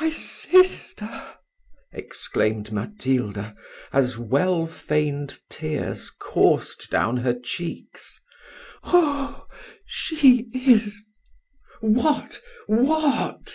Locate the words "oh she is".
8.84-10.96